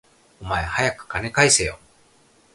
[0.41, 1.79] お前、はやく金返せよ